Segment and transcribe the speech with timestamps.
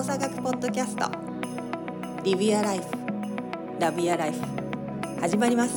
[0.00, 1.04] 動作学ポッドキャスト。
[2.22, 2.88] Live Your Life
[3.78, 4.40] Love Your Life
[5.20, 5.76] 始まります。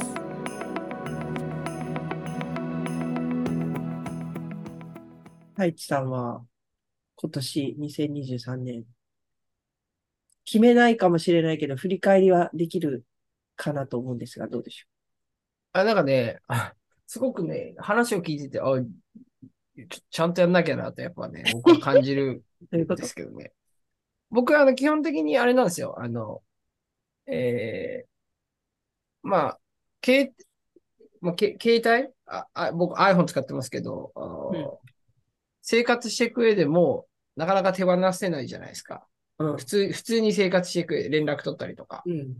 [5.55, 6.41] 太一さんは
[7.17, 8.85] 今年2023年。
[10.45, 13.03] 決めないかもしれないけど振り返りはできる
[13.57, 14.85] かなと思うんですがどうでしょ
[15.73, 16.73] あ、なんかね、あ
[17.07, 18.67] すごくね、話を聞いてて、あ、
[19.90, 23.01] ちちゃんとやんなきゃなと、やっぱね、僕は感じるう ということ？
[23.01, 23.51] ですけどね。
[24.33, 25.95] 僕はあの基本的にあれなんですよ。
[25.97, 26.41] あの、
[27.27, 28.07] えー、
[29.27, 29.59] まあ、
[30.03, 30.33] 携、
[31.21, 32.11] まあ、け携帯？
[32.25, 34.71] ああ僕 iPhone 使ってますけど、あのうん
[35.61, 37.05] 生活していく上でも、
[37.37, 39.07] なかなか手放せないじゃないですか。
[39.37, 42.03] うん普通、普通に生活していく連絡取ったりとか。
[42.05, 42.35] うん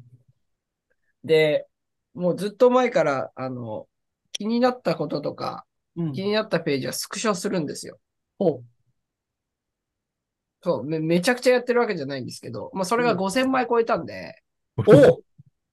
[1.24, 1.68] で、
[2.14, 3.88] もうずっと前から、あの、
[4.34, 8.00] 気になったこととか、うん気になったページはスクショするんですよ。
[8.40, 8.64] ほ
[10.64, 13.18] そう、め、めちゃくちゃやってるわけじゃないんですけど、まあ、それがうん。
[13.18, 14.42] 5000枚超えたんで、
[14.78, 15.22] うお。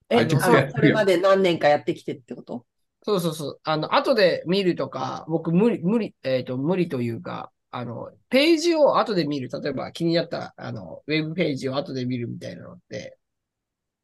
[0.08, 2.66] え、ああちょっとやのこれまで何年かやってきてってこと？
[3.02, 9.48] そうそうそう、あの、後で見るとか、僕無理、無理、えっ、と、無理というか、あの、ページを後で見る。
[9.48, 13.16] 例えば気になった、あの、ウェブページを後で見るみたいなのって、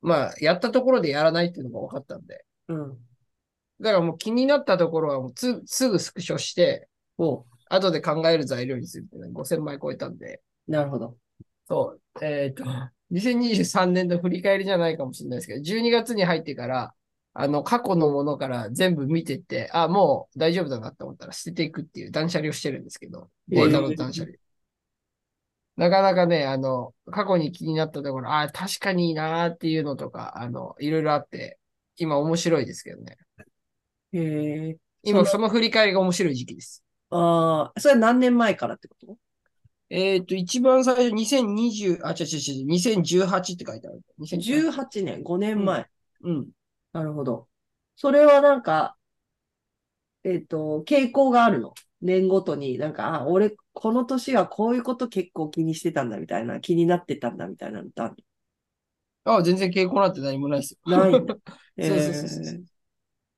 [0.01, 2.45] まあ、やったところでやらないっていうのが分かったんで。
[2.69, 2.98] うん。
[3.81, 11.17] だからもう気になったところはもうつ、すぐスクショして、お後で考える材料にするっていうのが5000枚超えたんで、なるほど。
[11.69, 12.64] そう、えっ、と、
[13.11, 16.95] 2023年の振り返りじゃないかもしれないですけど、12月に入ってから、
[17.34, 24.36] あの、過去のものから全部見てって、あ、もう大丈夫だなと思ったら捨てていくっていう断捨離をしてるんですけど、データの断捨離。
[25.77, 31.58] なかなかね、あの、過去に気になったところ、あ、確かにいいなーっていうのとか、あの、いろいろあって、
[31.97, 33.19] 今面白いですけどね。
[34.12, 34.77] へえ。
[35.03, 36.83] 今そその振り返りが面白い時期です。
[37.11, 39.17] ああ、それは何年前からってこと？
[39.89, 44.02] えっ、と、一番最初、2020、あ、違う違う違う、2018って書いてある。
[44.19, 44.73] 2018。
[44.73, 45.86] ?18 年、5年前。
[46.23, 46.48] うん。
[46.92, 47.48] なるほど。
[47.95, 48.97] それはなんか、
[50.24, 51.73] えっと、傾向があるの？
[52.02, 58.17] 年ごとに、なんか、あ、俺、この年はこういうこと結構気にしてたんだみたいな、気になってたんだみたいなのってある
[59.24, 60.98] あ、全然傾向なんて何もないですよ。
[60.98, 61.36] ないんだ。
[61.79, 62.67] そうそうそうそう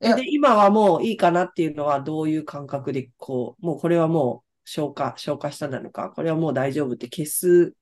[0.01, 7.75] で、今はもういいかなっていうのはどういう感覚で、こう、もうこれはもう消化、消化したなのか、これはもう大丈夫って消す、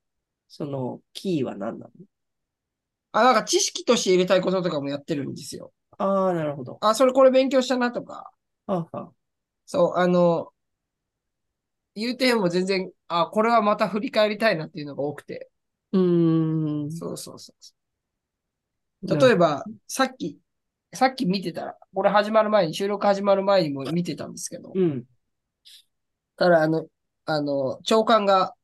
[0.47, 1.91] その、キーは何なの？
[3.11, 5.73] あ、なんか知識として入れたいこととかもやってるんですよ。
[5.99, 6.79] ああ、なるほど。
[6.81, 8.31] あ、それこれ勉強したなとか。
[8.69, 9.11] ああ、
[9.65, 10.53] そう、あの、
[11.97, 15.51] 言うても全然、あ、これはまた振り返りたいなっていうのが多くて。
[15.93, 16.93] うーん。
[16.93, 17.53] そうそうそ
[19.03, 19.19] う。
[19.19, 20.39] 例えば、さっき、
[20.93, 25.05] さっき見てたら、これ始まる前に、収録始まる前にも見てたんですけど、うん。
[26.37, 26.87] ただ、あの、
[27.25, 28.55] あの、長官が、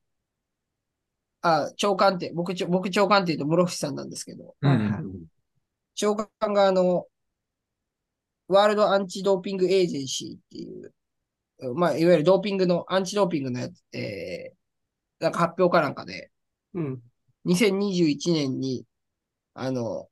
[1.41, 5.03] あ、長官って、僕、僕長官って言うと室伏さんなんですけど、はいはい
[5.95, 7.05] 長官があの、
[8.47, 16.31] ワールドアンチドーピングエージェンシーっていう、まあ、いわゆるドーピングの、アンチドーピングのやつ、えー、なんか発表かなんかで、
[16.73, 17.01] うん。
[17.45, 18.85] 2021年に、
[19.53, 20.07] あの、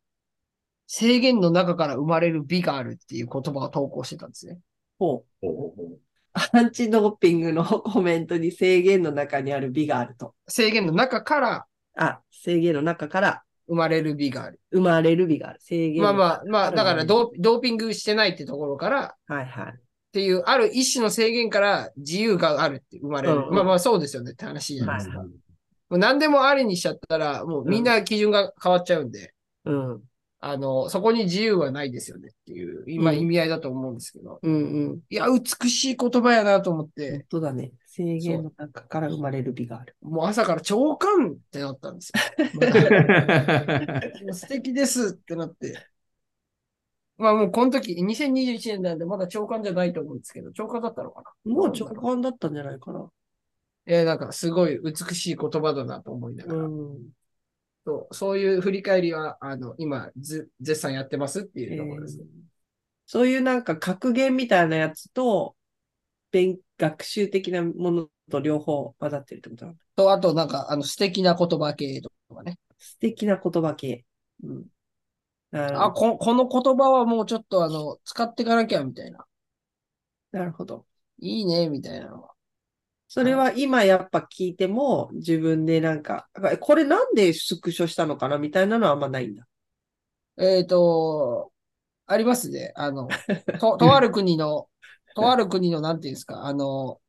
[0.88, 4.60] 制限の中から生まれる美があるっていう言葉を投稿してたんですね。
[5.00, 6.00] ほう。
[6.34, 10.34] アンチドーピングの コメントに制限の中にある美があると。
[10.48, 11.66] 制限の中から
[11.98, 14.60] あ、制限の中から生まれる美がある。
[14.72, 15.60] 生まれる美がある。
[15.62, 19.74] 制限のまあまあ、まあ、だからドーピングしてないってところから、はいはい。
[19.74, 19.80] っ
[20.14, 23.36] ていう、ある一種の制限から自由があるって生まれる。
[23.36, 25.20] うんうんまあまあそうですよねって話じゃないですか。
[25.20, 25.28] はい
[25.92, 29.34] もう何でもありにしちゃったら、もうみんな基準が変わっちゃうんで、
[29.66, 30.02] うん。
[30.44, 34.40] あの、そこに自由はないですよねっていう、今うん意味合いだと思うんですけど。
[34.42, 35.02] うんうん。
[35.10, 37.72] いや、美しい言葉やなと思っ本て、当だね。
[37.86, 39.96] 制限の中から生まれる美がある。
[40.02, 42.20] もう朝から長官ってなったんですよ。
[44.34, 45.78] 素敵ですってなって。
[47.18, 51.54] まあもうこの時、2021年なんでまだ長官じゃないと思うんですけど、長官だったのかな？
[51.54, 53.12] もう長官だったんじゃないかな。
[53.86, 56.60] えーなんかすごい美しい言葉だなと思いながら。
[56.64, 57.12] うん。
[57.86, 62.26] そうそういう振り返りは、あの、今、ず、絶賛やってますっていうところですね。
[63.08, 65.56] そういうなんか格言みたいなやつと、
[66.32, 69.78] 勉学習的なものと両方混ざってるってことなの？
[69.96, 72.58] と、あと、なんか、あの、素敵な言葉系とかね。
[72.78, 74.06] 素敵な言葉系。
[74.44, 74.66] うん。
[75.52, 75.92] あ、ど。
[75.92, 79.26] こ、この言葉はもうちょっと、あの、使っていかなきゃ、みたいな。
[80.32, 80.86] なるほど。
[81.20, 82.34] いいね、みたいなのは。
[83.14, 88.38] それは今やっぱ聞いても自分でなんか、あこれなんでスクショしたのかな？
[88.38, 89.46] みたいなのはあんまないんだ。
[90.38, 91.52] えっ、と、
[92.08, 92.72] ありますね。
[92.74, 93.10] あの、
[93.60, 94.70] と、 とある国の、
[95.14, 97.02] とある国の、なんていうんですか、あの、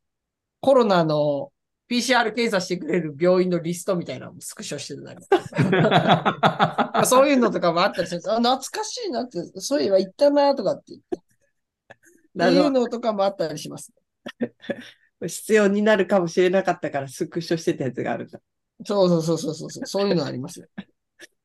[0.59, 1.53] コロナの
[1.89, 5.21] PCR 検査してくれる病院のリストみたいなのもスクショしてたり。
[7.07, 11.17] そういうのとかもあったりするんですあ、懐かしいなって、そういえば行ったなとかって言って。
[11.17, 13.93] っていうのとかもあったりします。
[15.27, 18.39] 必要になるかもしれなかったからスクショしてたやつがあるんだ。
[18.85, 19.85] そうそうそうそうそうそう。
[19.85, 20.67] そういうのありますよ。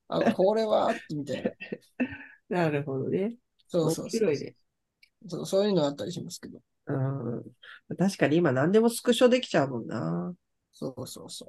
[0.08, 1.50] あ、これは、みたいな。
[2.64, 3.34] なるほどね。
[3.69, 4.56] そうそうそう面白いね。
[5.26, 5.46] そう。
[5.46, 6.60] そういうのあったりしますけど。
[6.86, 7.96] うん。
[7.96, 10.32] 確かに今何でもスクショできちゃうもんな。
[10.72, 11.48] そうそうそう。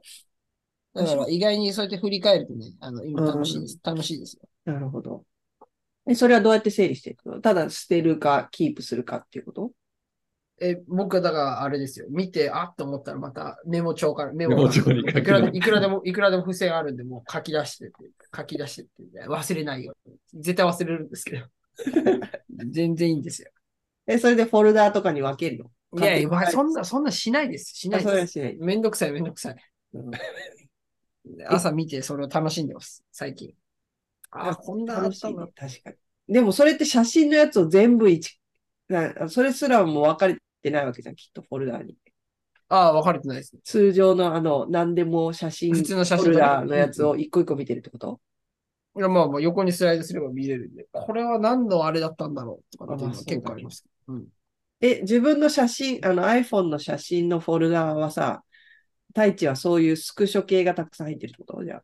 [0.93, 3.79] だから意外にそうやって振り返るとね、あの、今楽しいです。
[3.83, 4.41] 楽しいですよ。
[4.65, 5.23] なるほど。
[6.07, 7.39] え、それはどうやって整理していくの？
[7.39, 9.71] ただ捨てるか、キープするかっていうこと？
[10.61, 12.07] え、僕はだからあれですよ。
[12.09, 17.95] 見て、あっと思ったらまたメモ帳から、メメモ帳に書き出いくらでいくらでも、いくらでも付箋あるんで、もう書き出してって、
[18.35, 19.95] 書き出してって、忘れないよ。
[20.33, 21.45] 絶対忘れるんですけど。
[22.71, 23.49] 全然いいんですよ。
[24.07, 25.69] え、それでフォルダーとかに分けるの？
[26.01, 27.75] いやいや、そんな、そんなしないです。
[27.75, 28.33] しなあいです。
[28.33, 28.57] しない。
[28.59, 29.55] めんどくさい、めんどくさい。
[29.93, 30.11] うん
[31.47, 33.53] 朝見てそれを楽しんでます、最近。
[34.31, 35.11] あ、こんなあっ。
[35.11, 35.29] 確
[35.83, 35.91] か
[36.27, 36.33] に。
[36.33, 38.39] でもそれって写真のやつを全部一、
[38.87, 41.95] なそれすらも分かれてないわけじゃん、きっとフォルダーに。
[42.69, 43.61] ああ、分かれてないですね。
[43.63, 48.21] 通常のあの、何でも写真、普通の写真フォルダーのやつを一個一個見てるってこと？
[48.97, 53.85] いや、まあまあ横にスライドすれば見れるんで、これは何のあれだったんだろうとかっていうのはあ結構あります。
[54.07, 54.27] うん。
[54.81, 58.43] え、自分の写真、あの iPhone の写真のフォルダーはさ、
[59.09, 61.63] 太一はそういうスクショ系がたくさん入ってるってこと？
[61.63, 61.83] じゃあ。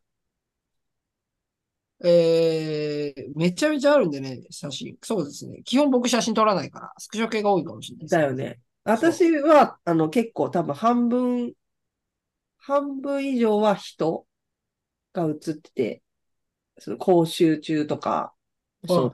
[2.04, 4.96] えー、めちゃめちゃあるんでね、写真。
[5.02, 5.62] そうですね。
[5.64, 8.14] 基本僕写真撮らないから、スクショ系が多いかもしれないです。
[8.14, 8.60] だよね。
[8.86, 11.54] 私は、あの、結構多分半分、
[12.58, 14.26] 半分以上は人
[15.14, 16.04] が写ってて、
[16.78, 18.34] その講習中とか、
[18.86, 19.06] そ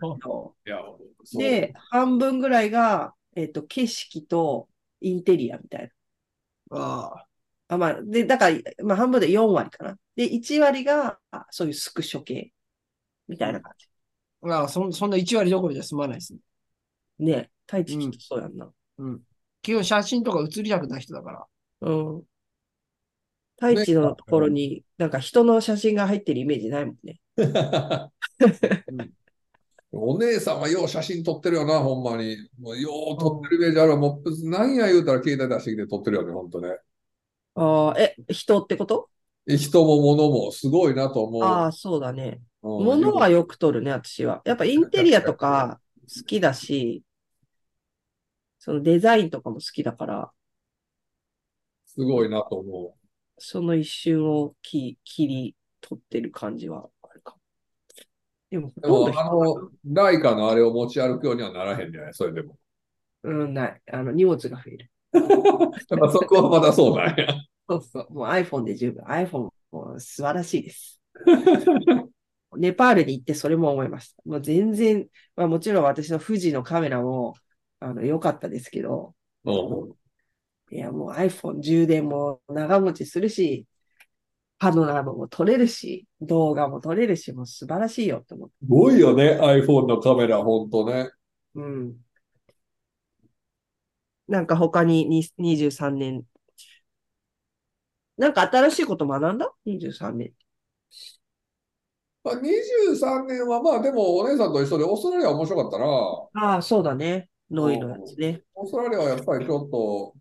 [1.32, 4.68] うで、半分ぐらいが、えっと、景色と
[5.00, 5.90] インテリアみたい
[6.70, 6.78] な。
[6.78, 7.26] あ
[7.68, 9.98] あ、まあ、で、だから、まあ、半分で4割かな。
[10.16, 12.52] で、1割が、あそういうスクショ系、
[13.28, 13.88] みたいな感じ。
[14.42, 16.40] あ、ああそんそんな1割どころじゃ済まないですね。
[17.18, 18.72] ね、太一きっとそうやんな。
[18.98, 19.22] うん。
[19.62, 21.46] 基本写真とか写りたくない人だから。
[21.82, 22.22] うん。
[23.56, 27.20] 太一のところに、なんか人の写真が入ってるイメージないもんね。
[29.94, 32.36] お姉さんはよう写真撮ってるよな、ほんまに。
[32.58, 33.96] もうよう撮ってるイメージあるわ。
[33.98, 36.78] もう、なんや言うたら携帯出してきて撮ってるよね、ほんとね。
[37.54, 39.10] ああ、え、人ってこと？
[39.46, 41.42] え人も物もすごいなと思う。
[41.42, 42.40] ああ、そうだね。
[42.62, 44.40] うん物はよく撮るね、私は。
[44.44, 47.02] やっぱインテリアとか好きだし、
[48.64, 50.32] そのデザインとかも好きだから、
[51.84, 52.96] すごいなと思
[53.38, 57.40] その一瞬を切切り取ってる感じはあるかも。
[58.50, 58.72] でも。
[58.80, 62.14] でも、あの、ライカのあれを持ち歩くようにはならへんじゃない？
[62.14, 62.56] それでも。
[63.24, 63.82] うん、ない。
[63.90, 64.90] あの、荷物が増える。
[65.12, 65.20] や
[65.96, 67.26] っぱそこはまだそうなんや。
[67.68, 68.14] そうそう。
[68.14, 69.02] もう iPhone で十分。
[69.04, 71.00] iPhone も素晴らしいです。
[72.56, 74.22] ネパールに行ってそれも思いました。
[74.24, 77.34] もう全然、まあもちろん私の富士のカメラも、
[77.82, 79.14] あの、良かったですけど、
[79.44, 79.94] うん
[80.70, 83.66] いや、もう iPhone 充電も長持ちするし、
[84.58, 88.54] パノラマも撮れるし、動画も撮れるし、もう素晴らしいよって思って。
[88.62, 91.10] すごいよね、iPhone のカメラ、ほんとね。
[91.56, 91.96] うん。
[94.28, 96.22] なんか他にに23年。
[98.16, 100.32] なんか新しいこと学んだ ?23 年。
[102.24, 106.52] まあ、23年はまあでもお姉さんと一緒でオーストラリアは面白かったな。
[106.52, 107.28] ああ、そうだね。
[107.52, 108.42] ノイのやつね。
[108.54, 110.14] オーストラリアはやっぱりちょっと、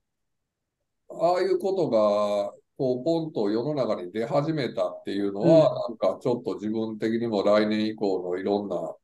[1.10, 8.96] ああいうことが、こう、ポンと世の中に出始めたっていうのは、なんかちょっと自分的にも来年以降のいろんな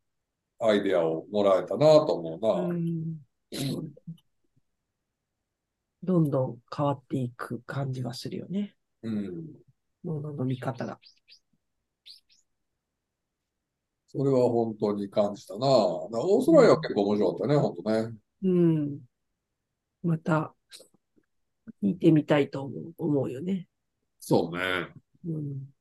[0.59, 2.53] アイデアをもらえたなと思うな。
[2.67, 3.17] うん
[6.03, 8.75] どんどん変わっていく感じがするよね。
[9.03, 9.45] うん。
[10.03, 10.99] ものの見方が。
[14.07, 15.59] それは本当に感じたな。
[15.59, 18.17] だからオーストラリアは結構面白かったね、本当ね。
[18.43, 18.99] うん。
[20.03, 20.55] また、
[21.83, 23.67] 聞いてみたいと思う思うよね。
[24.19, 24.87] そうね。
[25.27, 25.73] うん。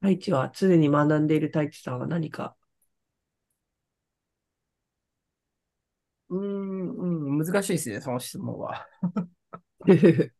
[0.00, 2.56] 太一は常に学んでいる太一さんは何か？
[6.28, 8.86] うーん、うん、難しいですね、その質問は。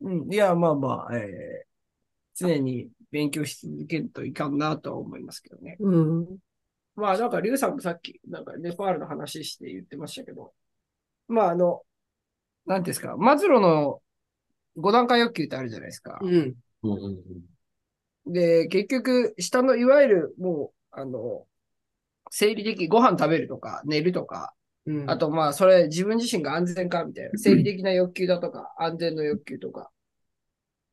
[0.00, 1.72] うん、いや、まあまあ、えー
[2.34, 5.76] 常に勉強し続けるといかんなとは思いますけどね。
[5.78, 6.26] うん。
[6.96, 10.52] まあ、なんか、リュウさんもさっき、なんか、ネパールの話して言ってましたけど、
[11.28, 11.82] まあ、あの、
[12.66, 14.02] なんですか、マズローの
[14.76, 16.18] 5段階欲求ってあるじゃないですか。
[16.22, 16.54] うん。
[18.26, 21.46] で、結局、下の、いわゆる、もう、あの、
[22.30, 24.54] 生理的、ご飯食べるとか、寝るとか、
[24.86, 27.30] うんあと、まあ、それ、自分自身が安全かみたいな。
[27.36, 29.90] 生理的な欲求だとか、安全の欲求とか。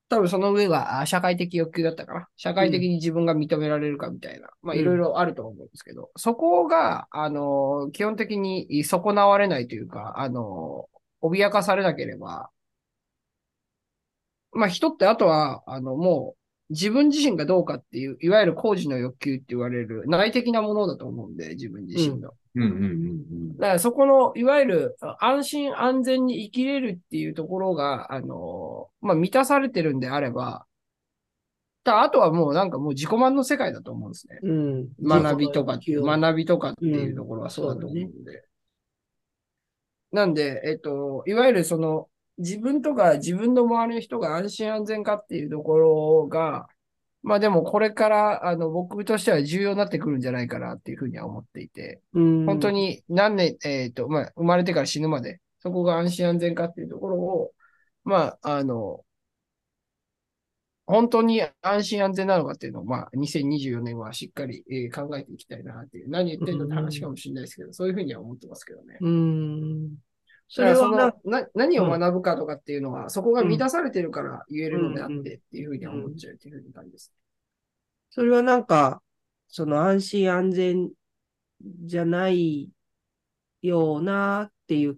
[0.10, 2.28] 多分その上は、あ社会的欲求だったかな。
[2.36, 4.50] 社会的に自分が認められるかみたいな。
[4.63, 10.89] まあ、うんいろいろあると思うんですけど、そこが、あの、基本的に損なわれないというか、あの、
[11.22, 12.50] 脅かされなければ、
[14.51, 16.36] まあ、人ってあとは、あの、も
[16.70, 22.16] う、自分自身がどうかっていう、いわゆる工事の欲求って言われる内的なものだと思うんで、自分自身の。
[22.16, 22.32] うんうんうん
[23.60, 30.66] だからそこの、いわゆる安心安全に生きれるっていうところが、あの、まあ、満たされてるんであれば、
[31.84, 34.39] だあとはもうなんかもう自己満の世界だと思うんですね。
[34.44, 34.89] うん。
[35.01, 38.44] 学びとか、学びとかっていうところはそうだと思うんで。
[40.12, 46.68] なんで、えっと、いわゆるその、自分とか自分の周りの人が安心安全かっていうところが、
[47.22, 57.52] まあでもこれから、あの、僕としては重要になってくるんじゃないかなっていうふうには思っていて、うん本当に何年、えっ、と、まあ、生まれてから死ぬまで、そこが安心安全かっていうところを、
[58.06, 59.04] まあ、あの、
[60.86, 68.98] 本当に安心安全なのかっていうのを、まあ、2024年はしっかり、えー考えていきたいなっていう、何言ってんのって話かもしれないですけど、そういうふうには思ってますけどね。
[69.02, 69.98] うん。
[70.50, 77.13] そそれはなの、な、何を学ぶかとかっていうのは、そこが満たされてるから言えるのであってっていうふうには思っちゃうっていうふうに感じです。
[78.10, 79.03] それはなんか、
[79.48, 80.91] その安心安全
[81.86, 82.70] じゃない
[83.62, 84.98] ようなっていう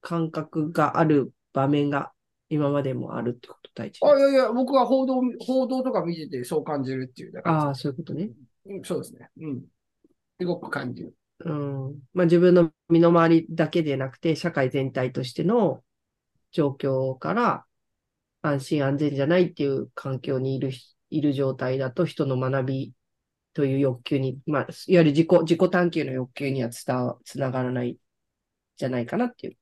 [0.00, 2.12] 感覚がある場面が
[2.48, 3.98] 今までもあるってこと、大地。
[4.04, 8.30] あ、いやいや、僕は報道、報道とか見ててそう感じるっていうああ、そういうことね。
[8.66, 9.28] うんそうですね。
[9.40, 9.64] うん。
[10.40, 11.14] すごく感じる。
[11.44, 12.02] うん。
[12.14, 15.82] まあ自分の身の回りだけでなくて、社会全体としての
[16.52, 17.64] 状況から
[18.42, 22.92] 安心安全じゃないっていう環境にいるひ、いる状態だと人の学び
[23.54, 27.98] という欲求に、まあ、いわゆる自己、自己探求の欲求には伝わ、つながらない
[28.76, 29.56] じゃないかなっていう。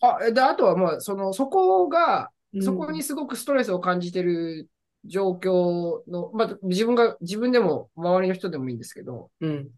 [0.00, 4.70] あ、えで、あとはまあ、その、そこが、うんそこにすごくストレスを感じてる
[5.04, 9.68] 状況の、まあ、自分が、自分でも周りの人でもいいんですけど、うん。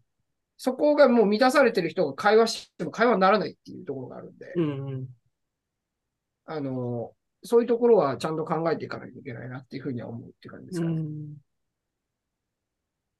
[0.61, 5.07] そこがもう満たされてる人が会話しても会話にならないっていうところがあるんで、うんうん。
[6.45, 7.13] あの、
[7.43, 10.95] そういうところはちゃんと考えていかないといけないなっていうふうには思うっていう感じですかね。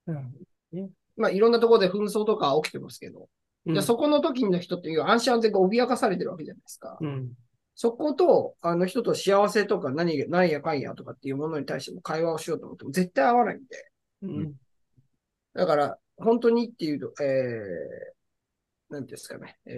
[0.07, 0.33] うん。
[0.73, 3.29] うんまあ、いろんなところで紛争とか起きてますけど、
[3.65, 6.97] うんじゃあそこの時の人っていう安心安全が脅かされてるわけじゃないですか。
[6.99, 7.31] うん。
[7.75, 13.91] そこと、あの人と幸せとか何が、何やかんやとかっていうものに対しても会話をしようと思っても絶対合わないんで。
[14.23, 14.53] うん。
[15.53, 19.57] だから、本当にっていうと、えー、なんですかね。
[19.65, 19.71] え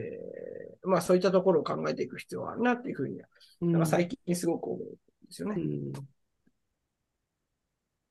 [0.84, 3.28] ー、まあそういったところを考えていく必要はあるなっていうふうには、
[3.62, 4.96] うんなんか最近すごく思うんで
[5.30, 5.62] すよね。
[5.62, 5.92] うん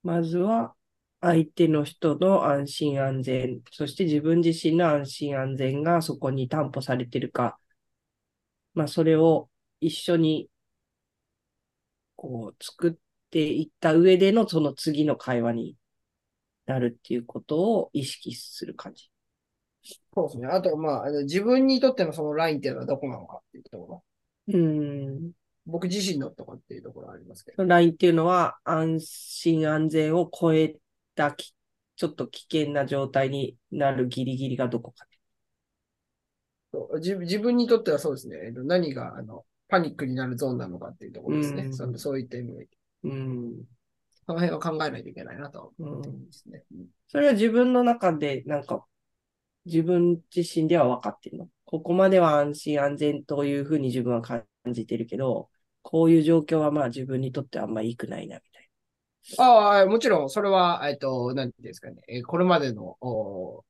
[0.03, 0.75] まずは、
[1.21, 7.59] 相手の人の安心安全、そして自分自身の安心安全がそこに担保されているか、
[8.75, 10.51] まあ、それを一緒に、
[12.17, 12.93] こう、作っ
[13.31, 15.77] ていった上でのその次の会話に
[16.71, 19.11] なるっていうことを意識する感じ。
[20.15, 20.47] そうですね。
[20.47, 24.05] あと、まあ、自分にとってのそのラインっていうのはどこなのかっていうとこ
[24.49, 24.55] ろ。
[24.55, 25.33] うん。
[25.67, 27.65] 僕自身のところっていうところはありますけど。
[27.65, 30.77] ラインっていうのは安心安全を超え
[31.15, 31.55] たき、
[31.97, 35.07] ちょっと危険な状態になるギリギリがどこか。
[36.73, 38.39] そう自自分にとってはそうですね。
[38.47, 41.65] えっと何が、あの、パニックになるゾーンなのかっていうところですね。
[41.65, 42.69] うんそのそういった意味で。
[43.05, 43.65] うん。
[44.31, 46.63] その辺は考えないといけないなとうん思ってますね。
[46.73, 48.85] うんそれは自分の中で、なんか、
[49.67, 51.49] 自分自身では分かってるの？
[51.65, 55.49] ここまでは安心安全というふうに自分は感じてるけど、
[55.83, 58.71] こういう状況はまあ自分にとってあんま良くないな、みたい
[59.39, 62.03] ああ、もちろん、それは、えっと、なんていうんですかね。
[62.09, 63.65] えーこれまでの、お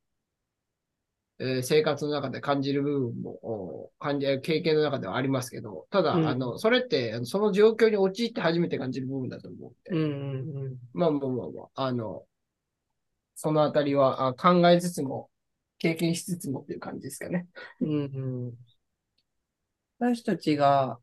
[1.40, 9.98] えー生活の中で感じる部分も、お感じ、経験の中ではありますけど、ただ、うんあの、それって、その状況に陥って初めて感じる部分だと思うん。
[9.98, 12.26] うんうんまあまあまあまあ、あの、
[13.34, 15.30] そのあたりはあ考えつつも、
[15.78, 17.46] 経験しつつもっていう感じですかね。
[17.80, 17.88] うん。
[17.88, 18.58] うんうん。
[20.00, 20.98] 私たちが、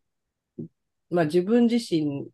[1.10, 2.30] まあ自分自身、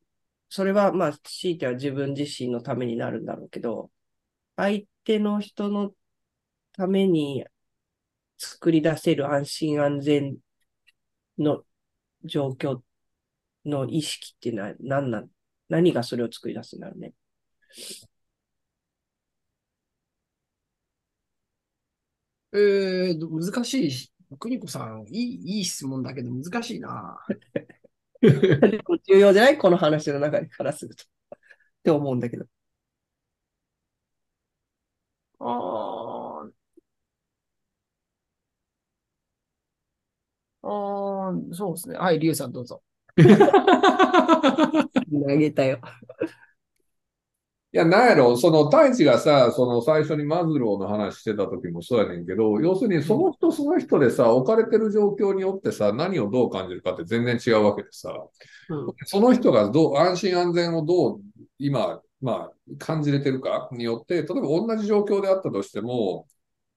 [0.50, 3.92] それはまあ強いては自分自身のためになるんだろうけど、
[4.58, 5.94] 相手の人の
[6.74, 7.46] ために
[8.44, 10.38] 作り出せる安心安全
[11.38, 11.64] の
[12.26, 12.82] 状況
[13.66, 15.30] の意識っていうのは何なん、
[15.70, 17.14] 何がそれを作り出すんだろうね。
[22.56, 27.18] えー、ど難しいし、邦子さん、いい、いい質問だけど難しいな。
[28.22, 29.58] 重要じゃない？
[29.58, 31.04] この話の中からすると。
[31.04, 31.08] っ
[31.84, 32.46] て思うんだけど。
[35.40, 35.46] あ
[35.90, 35.93] あ。
[40.68, 41.98] ーそうですね。
[41.98, 42.82] はい、リュウさんどうぞ。
[43.16, 43.26] 投
[45.38, 45.80] げたよ。
[47.74, 58.14] いや、なんやろ、その、太一がさ、その最初にマズローの話してた時もそうやねんけど、要するにその人その人でさ、置かれてる状況によってさ、何をどう感じるかって全然違うわけでさ、
[58.70, 61.22] うんその人がどう、安心安全をどう、
[61.58, 66.28] 今、まあ、感じれてるかによって、例えば同じ状況であったとしても、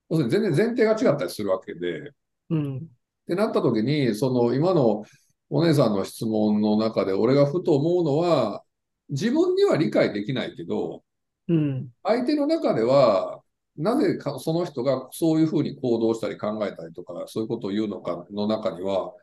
[0.09, 2.11] 要するに全然前提が違ったりするわけで、
[2.49, 2.87] うん。
[3.27, 5.03] ってなった時に、その今の
[5.49, 8.63] お姉さんの質問の中で俺がふと思うのは、
[9.09, 11.03] 自分には理解できないけど、
[11.49, 11.89] うん。
[12.03, 13.41] 相手の中では、
[13.75, 19.13] なぜかその人がそういうふうに行動したり考えたりとか、そういうことを言うのかの中には、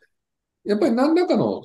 [0.64, 1.62] やっぱり何らかの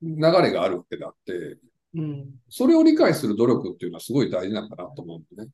[0.00, 1.58] 流れがあるわけであって、
[1.94, 2.34] うん。
[2.48, 5.50] それを理解する努力っていうのはすごい大事なんだなと思うんでね。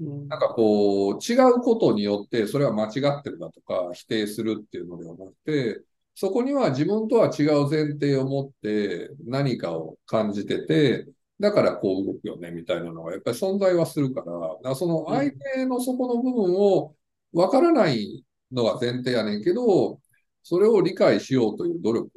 [0.00, 5.82] うんなんかこう、違うことによって、それは間違ってるだとか、否定するっていうのではなくて、
[6.14, 11.06] そこには自分とは違う前提を持って何かを感じてて、
[11.40, 16.94] だからこう動くよね、みたいなのがやっぱり存在はするから、だからその相手のそこの部分を
[17.32, 20.00] 分からないのが前提やねんけど、
[20.42, 22.10] それを理解しようという努力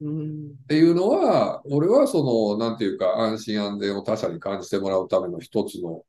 [0.00, 0.50] うん。
[0.64, 6.04] っていうのは、俺はその、なんていうか、安心安全を他者に感じてもらうための一つの、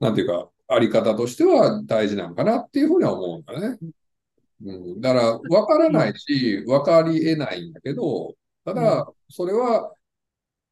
[0.00, 3.78] なんていうか、あり方としては大事なんかなっていうふうには思うんだね。
[4.64, 8.34] うん、だから、わからないし、わかり得ないんだけど、
[8.64, 9.92] ただ、それは、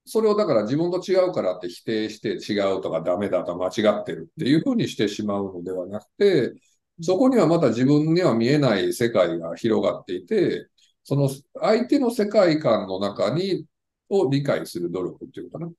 [0.04, 6.52] それをだから自分と違うからって否定して違うとかダメだとか間違ってるっていうふうにしてしまうのではなくて、
[7.00, 10.66] そこにはまた自分には見えない世界が広がっていて、
[11.04, 11.28] その
[11.60, 13.66] 相手の世界観の中に、
[14.08, 15.70] を理解する努力っていうかな。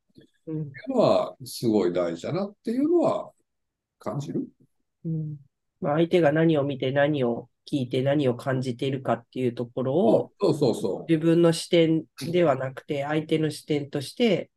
[0.48, 0.72] うん。
[0.96, 3.32] は、すごい大事だなっていうのは
[4.00, 4.48] 感じる。
[5.06, 5.38] うん。
[5.82, 14.50] まあ、相手が何を見て何を聞いて何を感じているかっていうところを、そうそうそ自分の視点ではなくて、相手の視点として、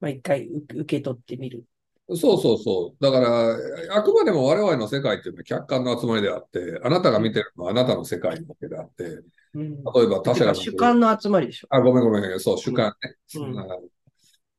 [0.00, 1.64] まあ、一回う受け取ってみる。
[2.08, 2.16] う。
[2.16, 3.04] そうそうそう。
[3.04, 9.22] だから、あくまでも我々の世界っていうのは客観の集まりであって、あなたが見てるのはあなたの世界なわけであって、
[9.54, 9.70] うん。
[9.76, 11.68] 例えば他者が主観の集まりでしょ。
[11.70, 12.40] あ、ごめんごめん。
[12.40, 13.16] そう、主観ね。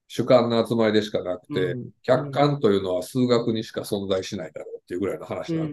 [0.08, 5.70] 主観の集まりでしかなくて、うん客観というのは数学にしか存在しないだろうっていうぐらいの話なうん。
[5.70, 5.72] っ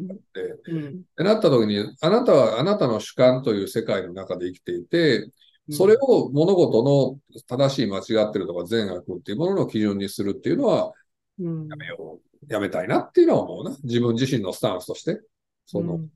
[1.17, 5.31] てなった時に、あなたはあなたの主観という世界の中で生きていて、
[5.69, 10.93] それを物事の正しい間違ってるとか善悪っていうものの基準にするっていうのは
[11.39, 12.53] うん、やめよう。
[12.53, 13.77] やめたいなっていうのは思うな。
[13.83, 15.21] 自分自身のスタンスとして。
[15.67, 16.11] その、うん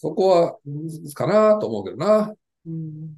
[0.00, 0.58] そこは、
[1.14, 2.32] かなと思うけどな。
[2.66, 3.16] うん。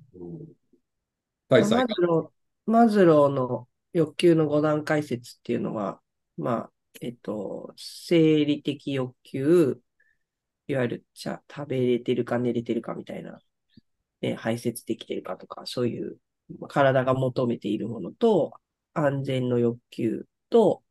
[1.47, 6.01] 大祭マズロー、マズローの欲求の5段階説っていうのは、
[6.39, 6.71] まあ、
[7.03, 9.79] えっと、生理的欲求、
[10.69, 13.41] いわゆる、じゃあ食べれてるか寝れてるかみたいな、
[14.23, 16.17] ね、排泄できてるかとか、そういう
[16.59, 18.55] まあ体が求めているものと、
[18.95, 20.83] 安全の欲求と、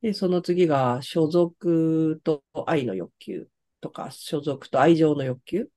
[0.00, 3.48] で、その次が所属と愛の欲求
[3.80, 5.68] とか、所属と愛情の欲求？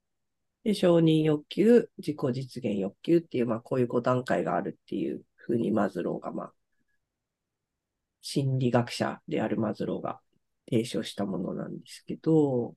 [0.63, 6.53] で、承認欲求、自己実現欲求っていう、まあ、こういう5段階があるっていうふうに、マズローが、まあ、
[8.21, 10.21] 心理学者であるマズローが
[10.69, 12.75] 提唱したものなんですけど、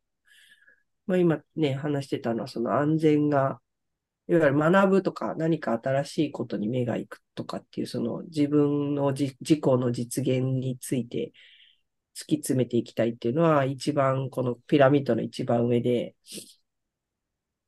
[1.06, 3.60] まあ、今ね、話してたのは、その安全が、
[4.28, 11.30] いわゆる学ぶとか何か新しいことに目が行くとかっていう、その自分のじ自己の実現について
[12.16, 16.16] 突き詰めていきたいっていうのは、一番、このピラミッドの一番上で、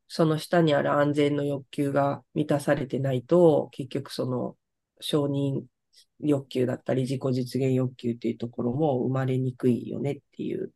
[0.09, 4.57] その下にある安全の欲求が満たされてないと、結局その
[5.01, 5.65] 承認
[6.21, 10.75] 欲求だったり自己実現欲求っていうところも生まれにくいよねっていうと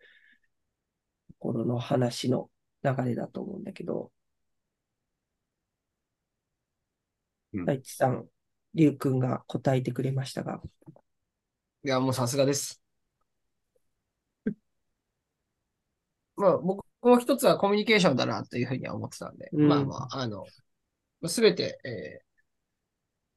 [1.41, 2.49] ころの話の
[2.83, 4.13] 流れだと思うんだけど、
[7.53, 7.65] うん。
[7.65, 8.29] 大地さん、
[8.75, 10.61] りゅうくんが答えてくれましたが、
[11.85, 12.82] いや、もうさすがです。
[16.37, 19.69] まあ、僕も一つはコミュニケーションだなというふうには思ってたんで、うん。
[19.69, 20.45] まあまあ、あの、
[21.27, 22.33] すべて、えー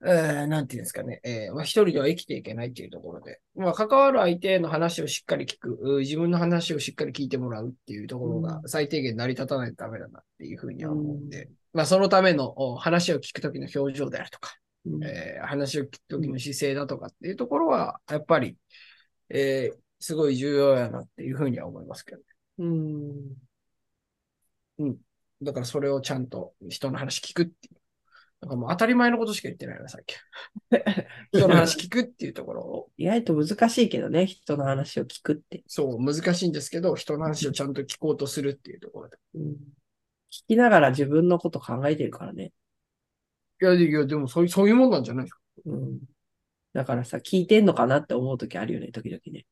[0.07, 14.53] えーなんていうんですかね、えーまあ、一人では生きていけないっていうところで、まあ、関わる相手の話をしっかり聞く、う自分の話をしっかり聞いてもらうっていうところがう最低限成り立たないとダメだなっていうふうには思うんで、まあ、そのためのお話を聞くときの表情であるとか、
[14.85, 15.03] うん。
[15.03, 18.57] えー話を聞くときの姿勢だとかっていうところは、やっぱり、
[19.29, 22.23] えーすごい重要やなっていうふうには思いますけどね。
[22.57, 22.63] う
[24.85, 24.97] ん、
[25.41, 27.75] だからそれをちゃんと人の話聞くっていう。
[28.41, 30.15] なんかもう当たり前のことしか言ってないな、さっき。
[31.33, 35.63] 人の話聞くっていうところを、意外と難しいけどね、人の話を聞くって。
[35.67, 39.17] そう、難しいんですけど、人の話をちゃんと聞こうとするっていうところで。
[39.35, 39.55] うん、聞
[40.49, 42.51] きながら自分のこと考えてるからね。
[43.61, 45.39] いや、いや、でもそういう、そういうもんなんじゃないですか。
[45.65, 45.99] うん。
[46.73, 49.45] だからさ、聞いてんのかなって思うときあるよね、時々ね。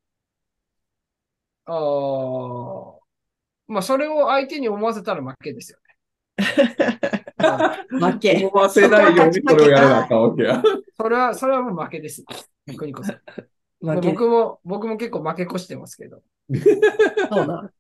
[1.66, 3.04] ああ。
[3.68, 5.94] まあ、それを相手に思わせたら負けですよね。
[7.90, 8.46] 負け。
[8.46, 10.64] 思わせないようにそれをやらなかったわけや。
[10.98, 12.24] それは、それはもう負けです。
[12.68, 13.14] 逆にこそ。
[13.82, 14.10] 負け。
[14.12, 16.22] 僕も、僕も結構負け越してますけど。
[17.32, 17.72] そうな。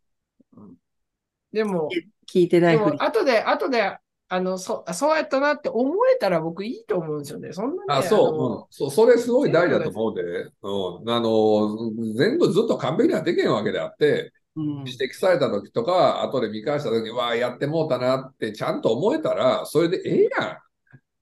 [1.52, 1.90] でも、
[2.32, 3.04] 聞いてないでも。
[3.04, 3.98] 後で、後で、
[4.34, 7.54] あの、そ、そうやったなって思えたら僕いいと思うんですよね。
[7.54, 8.66] そんなね、あ、のそう、うん。
[8.72, 10.24] そう、それすごい大事だと思うで。
[10.24, 11.10] うん。
[11.10, 20.58] あの、全部ずっと完璧にはできんわけであって、うん指摘された時とか、後で見返した時に、わあ、やってもうたなってちゃんと思えたら、それでええや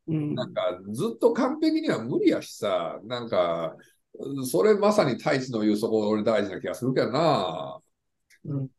[0.08, 0.36] うんん。
[0.36, 3.76] なんか、ずっと完璧には無理やしさ、なんか、
[4.50, 7.80] それまさに太一の言うそこ俺大事な気がするけどな。
[8.46, 8.70] うん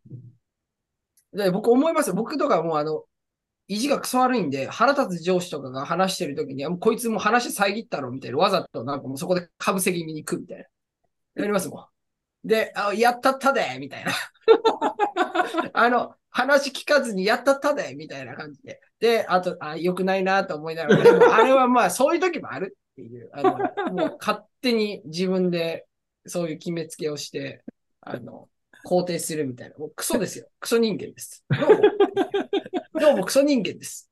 [1.34, 2.14] で僕思いますよ。
[2.14, 3.04] 僕とかもうあの、
[3.68, 10.64] 意地がクソ悪いんで、腹立つ上司とかが話してるときに、もうこいつも話遮ったろみたいな、わざとなんかもうそこでかぶせ気味に行くみたいな。
[11.34, 11.86] やりますもん。
[12.44, 14.12] で、あやったったでみたいな。
[15.72, 18.80] あの、話聞かずにやったったでみたいな感じで。
[18.98, 23.50] で、あと、あ、良くないなと思いながら、あれはまあそういう時もあるっていう、あの、
[23.92, 25.86] もう勝手に自分で
[26.26, 27.62] そういう決めつけをして、
[28.00, 28.48] あの、
[28.84, 29.76] 肯定するみたいな。
[29.78, 30.46] もうクソですよ。
[30.60, 31.44] クソ人間です。
[31.50, 31.76] どうも。
[33.00, 34.10] どうもクソ人間です。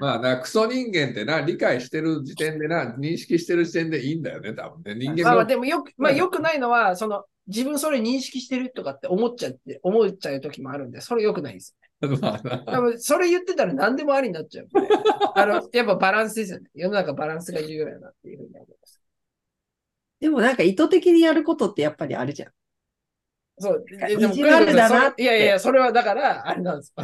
[0.00, 4.94] まあな、クソ人間ってな、理解してる時点でな、認識してる時点でいいんだよね、多分ね。
[4.94, 11.76] 人間まあまあがでもよく、まあ良くないのは、その、自分それ認識してるとかって思っちゃって、思っちゃう時もあるんで、それ良くないです。
[12.20, 14.88] まあな多分それ言ってたら何でもありになっちゃうんで。
[15.34, 16.66] あの、やっぱバランスですよね。
[16.74, 19.00] 世の中バランスが重要やなっていうふうに思います。
[20.20, 22.52] でもなんか意図的にやることってやっぱりあるじゃん。
[23.58, 23.84] そう。
[23.98, 26.94] かででも意地悪だないやいや、それはだから、あれなんです。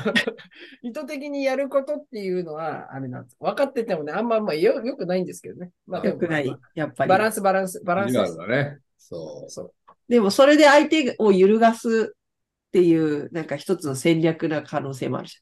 [0.83, 3.37] 意図的にやることっていうのは、あれなんです。
[3.39, 5.71] 分かっててもね、あんまあんまよよくないんですけどね。
[5.87, 6.57] まあ、よくない。
[6.75, 7.19] やっぱりバ。
[7.19, 8.33] ランス、バランス、バランス意地です。
[8.33, 8.79] 悪だね。
[8.97, 9.51] そう。
[9.51, 9.73] そう。
[10.09, 15.39] でもそれで相手を揺るがすっていう、なんか一つの戦略な可能性もあるじ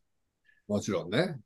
[0.69, 1.19] もちろんね。
[1.19, 1.41] ゃん。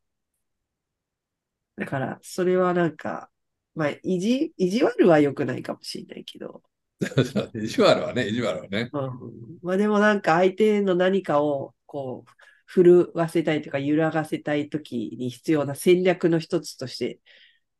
[1.76, 3.30] だから、それはなんか、
[3.74, 6.62] まあ、意地、意地悪は良くないかもしれないけど、
[7.54, 8.90] 意地悪はね、意地悪はね。
[8.92, 9.58] うん。
[9.62, 12.30] まあでもなんか相手の何かを、こう、
[12.66, 17.20] 震わせたいとか揺らがせたいときに必要な戦略の一つとして、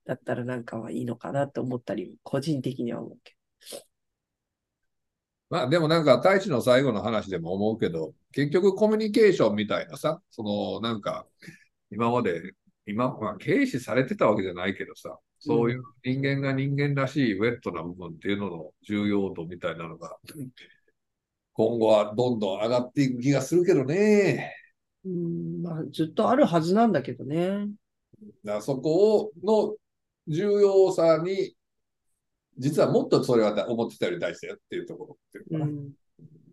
[0.04, 3.36] だったらなんかはいいのかなと思ったり、個人的には思うけ
[5.50, 11.26] まあでもなんか、太一の最後の話でも思うけど、結局コミュニケーションみたいなさ、そのなんか、
[11.90, 12.54] 今まで、
[12.86, 20.18] 今、まあ、軽視されてたわけじゃないけどさ、そういう人間が人間らしいウェットな部分っていうのの重要度みたいなのが、
[21.54, 24.54] 今後はどんどん上がっていく気がするけどね。
[25.02, 25.10] ど。
[25.10, 27.68] うん、まあずっとあるはずなんだけどね。
[28.44, 29.76] だそこをの
[30.28, 31.56] 重要さに、
[32.58, 35.70] 実はもっとそれは思ってたより大事だよっていうところっていうのかな。
[35.70, 35.92] うん。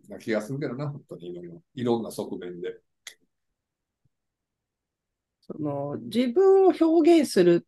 [0.08, 2.80] な気がするけどな、本当にいろいろいろんな側面で。
[5.40, 7.66] その、自分を表現する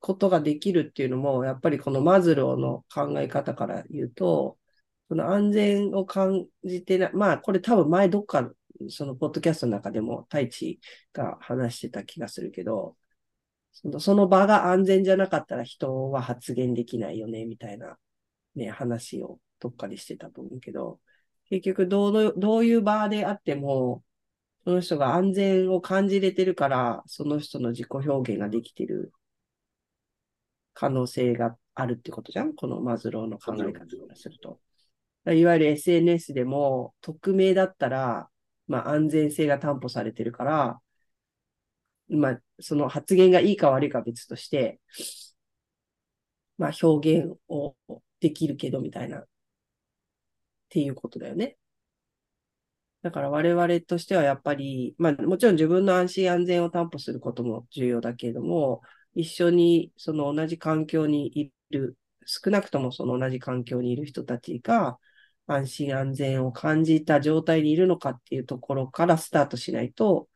[0.00, 4.58] ことができるっていうのも、やっぱりこのマズローの考え方から言うと、
[5.08, 8.50] その安全を感じてな、まあこれ多分前どっか、
[8.88, 10.80] そのポッドキャストの中でも太一
[11.12, 12.96] が話してた気がするけど、
[13.72, 17.98] そのその場が安全じゃなかったら人は発言できないよね、みたいな
[18.54, 21.00] ね、話をどっかでしてたと思うけど、
[21.50, 24.04] 結局どうの、どういう場であっても、
[24.64, 29.12] その人が安全を感じれてるから、その人の自己表現ができてる
[30.80, 32.54] 可能性があるってことじゃん？
[32.54, 34.60] このマズローの考え方からすると。
[35.26, 38.28] いわゆる SNS でも、匿名だったら、
[38.68, 40.78] まあ安全性が担保されてるから、
[42.08, 44.78] まあその発言がいいか悪いかは別として、
[46.58, 47.74] まあ表現を
[48.20, 49.26] できるけどみたいな、っ
[50.68, 51.56] ていうことだよね。
[53.02, 58.80] だから我々としてはやっぱり、まあもちろん自分の安心安全を担保することも重要だけれども、
[59.18, 64.98] 一緒にその同じ環境にいる、少なくともその同じ環境にいる人たちが
[65.48, 70.28] 安心安全を感じた状態にいるのかっていうところからスタートしないと、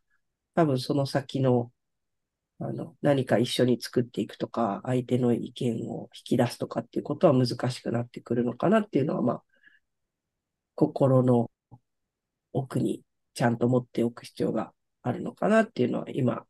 [0.55, 1.71] 多分その先の
[2.59, 9.43] あの何か一緒に作っていくとか、相手の意見を引き出すとかっていうことは難しくなってくるのかなっていうのは、まあ、
[10.75, 11.51] 心の
[12.53, 16.45] 奥にちゃんと持っておく必要があるのかなっていうのは今、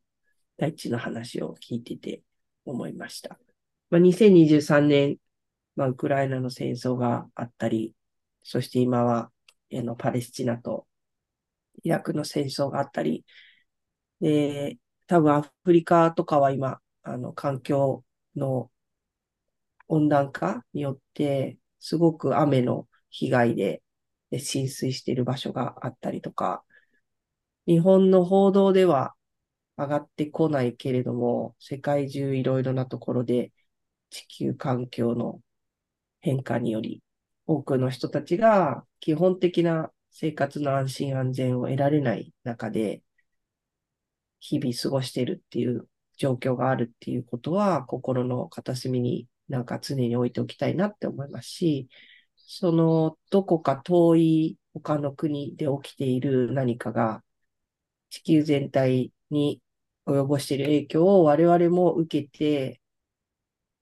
[0.57, 2.23] 大地の話を聞いてて
[2.65, 3.39] 思いました。
[3.89, 5.17] まあ、2023年、
[5.75, 7.93] まあ、ウクライナの戦争があったり、
[8.43, 9.31] そして今は、
[9.73, 10.87] あの、パレスチナと
[11.83, 13.25] イラクの戦争があったり、
[14.21, 18.03] で、多分アフリカとかは今、あの、環境
[18.35, 18.71] の
[19.87, 23.81] 温暖化によって、すごく雨の被害で
[24.31, 26.63] で浸水している場所があったりとか、
[27.67, 29.13] 日本の報道では
[29.77, 33.51] 上がってこないけれども、世界中いろいろなところで
[34.09, 35.41] 地球環境の
[36.21, 37.01] 変化により、
[37.45, 43.03] 多くの人たちが基本的な生活の安心安全を得られない中で、
[44.39, 51.89] 日々過ごしているっていう状況があるっていうことは、心の片隅になんか常に置いておきたいなって思いますし、
[52.35, 57.23] そのどこか遠い他の国で起きている何かが
[58.09, 59.61] 地球全体に
[60.05, 62.81] 及ぼしている影響を我々も受けて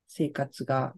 [0.07, 0.93] 生活が、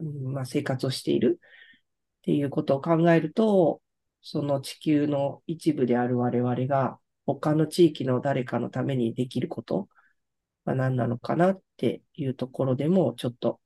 [0.00, 3.82] うんまあ、生活をしているっていうことを考えると、
[4.20, 9.88] その地球の一部である我々が他の地域の誰かのためにできること
[10.64, 13.60] は何なのかなっていうところでもちょっと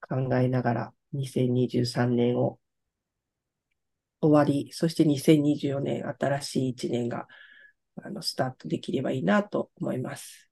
[0.00, 2.58] 考えながら2023年を
[4.20, 7.28] 終わり、そして2024年新しい1年が
[8.04, 10.50] あのスタートできればいいなと思います。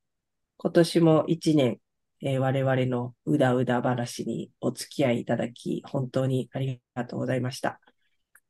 [0.59, 1.81] 今年も1年、
[2.23, 7.81] えー我々のうだうだ話にお付き合いいただき、本当にありがとうございました。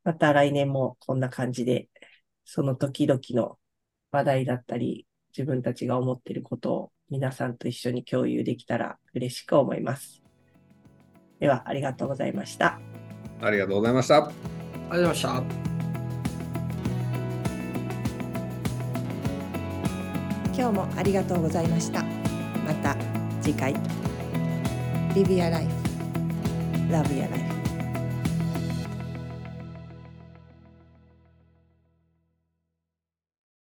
[0.05, 1.89] また来年もこんな感じで、
[2.45, 3.59] その時々の
[4.13, 5.07] 話題だったり、
[5.37, 10.23] 自分たちが思っていることを皆さんと一緒に共有できたら嬉しく思います。
[11.41, 12.81] では、ありがとうございました。
[13.41, 14.17] ありがとうございました。
[14.17, 15.76] ありがとうございました。
[20.57, 22.03] 今日もありがとうございました
[22.65, 22.97] また
[23.43, 23.75] 次回
[25.15, 25.69] Live your life
[26.91, 27.56] Love your life